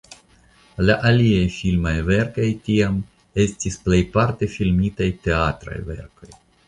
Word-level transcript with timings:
La 0.89 0.93
aliaj 1.09 1.43
filmaj 1.57 1.93
verkoj 2.07 2.47
tiam 2.69 2.97
estis 3.47 3.77
plejparte 3.85 4.51
filmitaj 4.55 5.11
teatraj 5.29 5.79
verkoj. 5.93 6.33